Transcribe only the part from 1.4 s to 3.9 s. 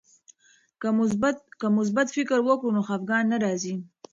که مثبت فکر وکړو نو خفګان نه راځي.